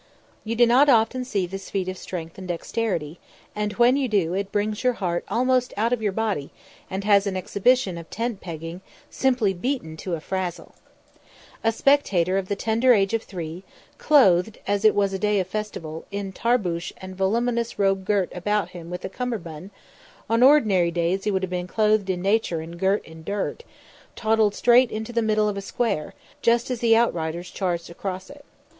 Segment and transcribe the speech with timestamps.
[0.43, 3.19] You do not often see this feat of strength and dexterity,
[3.55, 6.49] and when you do, it brings your heart almost out of your body
[6.89, 10.73] and has an exhibition of tent pegging simply beaten to a frazzle.
[11.63, 13.61] A spectator of the tender age of three,
[13.99, 18.69] clothed as it was a day of festival in tarbusch and voluminous robe girt about
[18.69, 19.69] him with a cummerbund
[20.27, 23.63] on ordinary days he would have been clothed in nature and girt in dirt
[24.15, 28.43] toddled straight into the middle of a square, just as the outriders charged across it.